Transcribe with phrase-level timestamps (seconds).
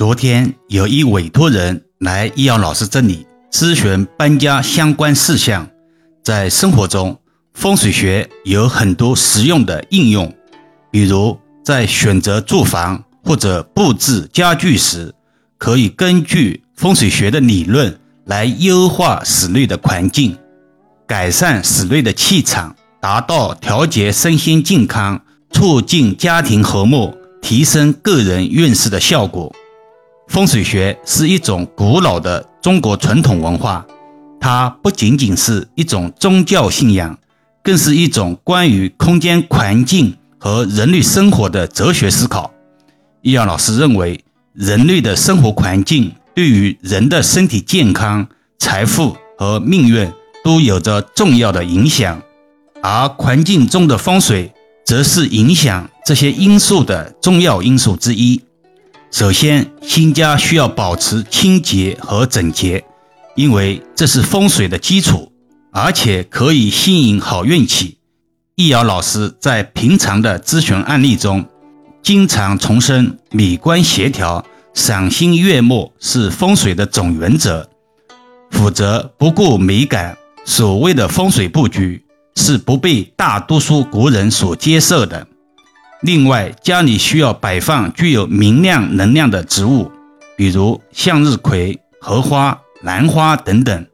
[0.00, 5.68] 昨天有一委托人来易遥老师这里咨询搬家相关事项。
[6.24, 7.20] 在生活中，
[7.52, 10.34] 风水学有很多实用的应用，
[10.90, 15.14] 比如在选择住房或者布置家具时，
[15.58, 20.34] 可以根据风水学的理论来优化室内的环境，
[21.06, 25.20] 改善室内的气场，达到调节身心健康、
[25.50, 29.54] 促进家庭和睦、提升个人运势的效果。
[30.30, 33.84] 风水学是一种古老的中国传统文化，
[34.40, 37.18] 它不仅仅是一种宗教信仰，
[37.64, 42.48] 更是一种关于空间环境和人类生活的哲学思考。
[43.22, 50.08] 易阳老师认为，人类的生活环境对于人的身体健康、财富和命运
[50.44, 52.22] 都有着重要的影响，
[52.80, 54.52] 而环境中的风水
[54.86, 58.40] 则是影响这些因素的重要因素之一。
[59.10, 62.84] 首先，新家需要保持清洁和整洁，
[63.34, 65.32] 因为这是风水的基础，
[65.72, 67.98] 而且可以吸引好运气。
[68.54, 71.44] 易遥老师在平常的咨询案例中，
[72.02, 77.68] 经常重申美观协调、赏心悦目是风水的总原则，
[78.50, 80.16] 否则不顾美感。
[80.44, 82.04] 所谓的风水布局
[82.36, 85.26] 是不被大多数国人所接受的。
[86.02, 89.90] 另外，家里需要摆放具有明亮能量的植物，
[90.34, 93.86] 比如向日葵、荷花、兰花等等。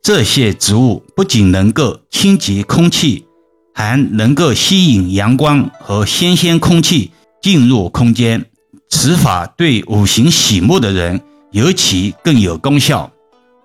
[0.00, 3.26] 这些植物不仅能够清洁空气，
[3.74, 7.10] 还能够吸引阳光和新鲜空气
[7.42, 8.46] 进入空间。
[8.88, 13.10] 此法对五行喜木的人尤其更有功效。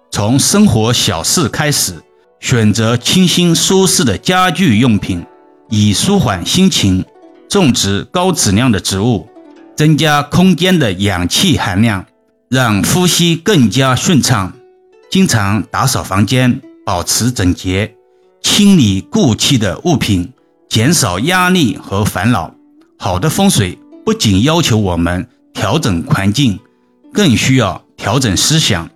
[0.10, 2.02] 从生活小事开始，
[2.40, 5.24] 选择清新舒适的家具用品，
[5.70, 7.06] 以舒缓心情。
[7.50, 9.28] 种植高质量的植物，
[9.76, 12.06] 增加空间的氧气含量，
[12.50, 14.54] 让呼吸更加顺畅。
[15.10, 17.96] 经常打扫房间，保持整洁，
[18.42, 20.34] 清理过气的物品，
[20.68, 22.54] 减少压力和烦恼。
[22.98, 26.60] 好的风水不仅要求我们调整环境，
[27.14, 28.90] 更需要调整思想，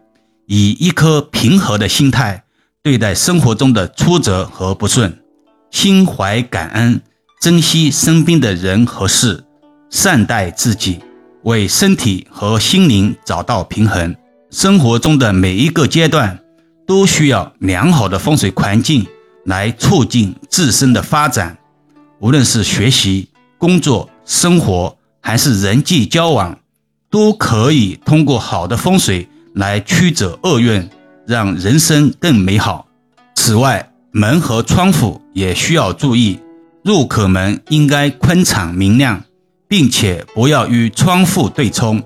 [0.46, 2.44] 以一颗平和的心态
[2.84, 5.20] 对待生活中的挫折和不顺，
[5.72, 7.02] 心怀感恩。
[7.40, 9.46] 珍惜身边的人和事，
[9.90, 11.00] 善待自己，
[11.44, 14.14] 为身体和心灵找到平衡。
[14.52, 16.38] 生活中的每一个阶段
[16.86, 19.08] 都需要良好的风水环境
[19.46, 21.58] 来促进自身的发展。
[22.20, 26.60] 无论是学习、工作、生活，还是人际交往，
[27.10, 30.90] 都可以通过好的风水来驱走厄运，
[31.26, 32.86] 让人生更美好。
[33.34, 36.38] 此外，门和窗户也需要注意。
[36.84, 39.24] 入口门应该宽敞明亮，
[39.68, 42.02] 并且不要与窗户对冲。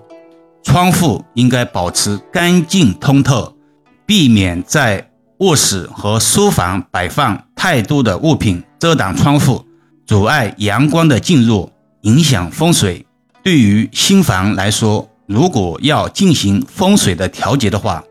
[0.64, 3.56] 窗户应该保持干净通透，
[4.06, 9.64] 避免在卧室和书房摆放太多的物品遮挡窗户，
[10.08, 13.06] 阻碍阳光的进入，影响风水。
[13.44, 18.04] 对于新房来说，如果要进行风水的调节的话，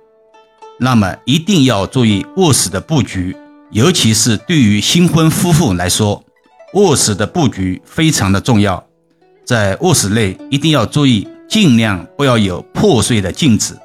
[0.78, 3.36] 那么一定要注意卧室的布局，
[3.70, 6.22] 尤其是对于新婚夫妇来说。
[6.74, 8.82] 卧室的布局非常的重要，
[9.44, 13.78] 在卧室内一定要注意，尽量不要有破碎的镜子。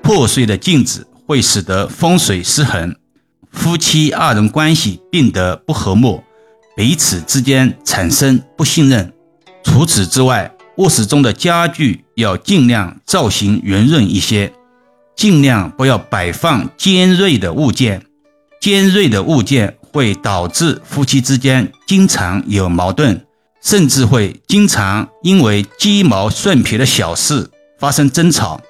[0.00, 2.94] 破碎的镜子会使得风水失衡，
[3.50, 6.22] 夫妻二人关系变得不和睦，
[6.76, 9.12] 彼此之间产生不信任。
[9.64, 14.52] 除此之外，卧室中的家具要尽量造型圆润一些，
[15.16, 18.06] 尽量不要摆放尖锐的物件。
[18.60, 19.76] 尖锐的物件。
[19.92, 23.20] 会导致夫妻之间经常有矛盾，
[23.62, 28.60] 甚至会经常因为鸡毛蒜皮的小事发生争吵，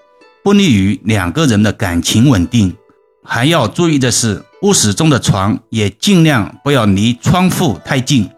[0.43, 2.77] 不利于两个人的感情稳定。
[3.23, 8.29] 还要注意的是，卧室中的床也尽量不要离窗户太近。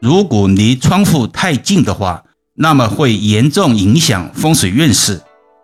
[0.00, 5.20] 如果离窗户太近的话，那么会严重影响风水运势。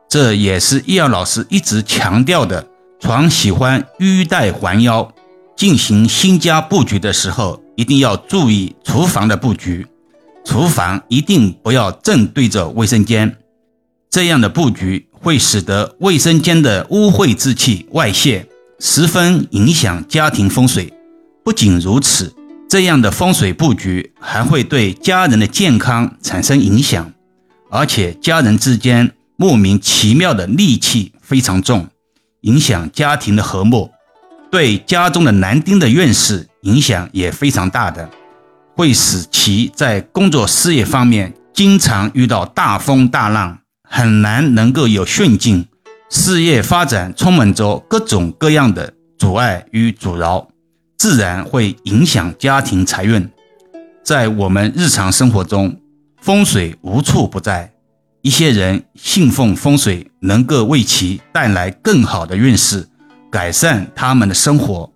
[0.08, 2.66] 这也是易阳老师一直强调的：
[3.00, 5.12] 床喜欢玉带环腰。
[5.58, 9.84] 进行新家布局的时候，一定要注意厨房的布局。
[10.44, 13.37] 厨房一定不要正对着卫生间，
[14.08, 18.46] 这样的布局会使得卫生间的污秽之气外泄，
[18.78, 20.94] 十分影响家庭风水。
[21.44, 22.32] 不仅如此，
[22.69, 27.12] 这样的风水布局还会对家人的健康产生影响，
[27.69, 31.88] 而且家人之间莫名其妙的戾气非常重，
[32.43, 33.90] 影响家庭的和睦。
[34.50, 38.08] 对家中的男丁的运势影响也非常大的，
[38.74, 45.66] 会使其在工作事业方面经常遇到大风大浪，很难能够有顺境，
[46.08, 50.48] 事业发展充满着各种各样的阻碍与阻挠，
[50.96, 53.28] 自然会影响家庭财运。
[54.02, 55.78] 在我们日常生活中，
[56.22, 57.72] 风水无处不在。
[58.22, 62.88] 一些人信奉风水，能够为其带来更好的运势，
[63.30, 64.90] 改善他们的生活。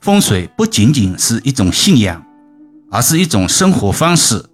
[0.00, 2.24] 风水不仅仅是一种信仰，
[2.90, 4.44] 而是一种生活方式。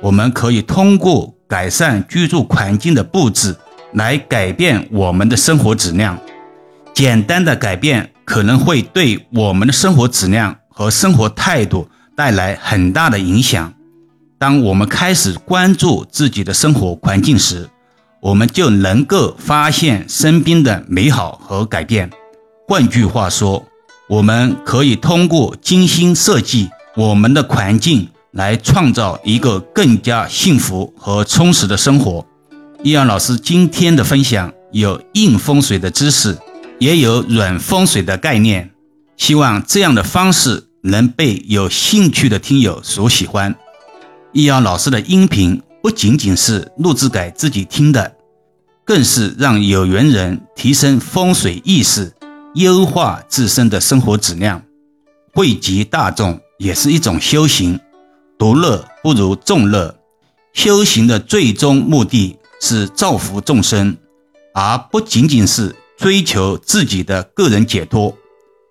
[0.00, 3.56] 我们可以通过改善居住环境的布置
[3.92, 6.18] 来改变我们的生活质量。
[6.92, 13.72] 简单的改变可能会对我们的生活质量和生活态度带来很大的影响。
[14.36, 17.68] 当我们开始关注自己的生活环境时，
[18.20, 22.10] 我们就能够发现身边的美好和改变。
[22.70, 23.66] 换句话说，
[24.10, 32.26] 我们可以通过精心设计我们的环境，来创造一个更加幸福和充实的生活。
[32.82, 36.36] 易阳老师今天的分享有硬风水的知识，
[36.78, 38.70] 也有软风水的概念，
[39.16, 43.56] 希望这样的方式能被有兴趣的听友所喜欢。
[44.34, 48.12] 易阳老师的音频不仅仅是录制给自己听的，
[48.84, 52.12] 更是让有缘人提升风水意识。
[52.58, 54.60] 优化自身的生活质量，
[55.32, 57.78] 惠及大众也是一种修行。
[58.36, 59.96] 独乐不如众乐，
[60.52, 63.96] 修行的最终目的是造福众生，
[64.54, 68.12] 而不仅仅是追求自己的个人解脱。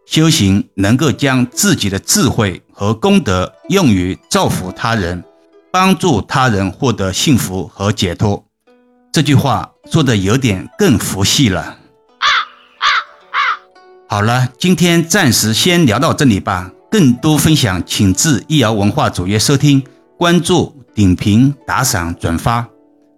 [0.05, 5.23] 修行能够将自己的智慧和功德用于造福他人，
[5.71, 8.45] 帮助他人获得幸福和解脱。
[9.13, 11.77] 这句话说的有点更佛系了。
[14.09, 16.71] 好了，今天暂时先聊到这里吧。
[16.89, 19.83] 更多分享，请至易瑶文化主页收听、
[20.17, 22.65] 关注、点评、打赏、转发，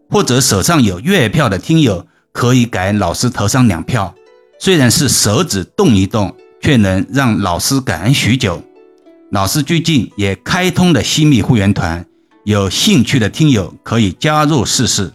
[0.09, 4.15] 或者手上有月票的听友可以给老师投上两票。
[4.59, 8.63] 虽然是手指动一动，却能让老师感恩许久。
[9.29, 12.03] 老师最近也开通了新密会员团，
[12.45, 15.13] 有兴趣的听友可以加入试试。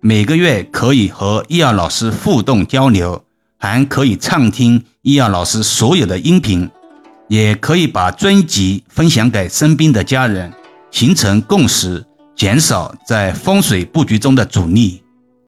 [0.00, 3.24] 每个月可以和易瑶老师互动交流。
[3.58, 6.68] 还可以畅听易阳老师所有的音频，
[7.28, 10.52] 也可以把专辑分享给身边的家人，
[10.90, 12.04] 形成共识，
[12.34, 15.00] 减少在风水布局中的阻力。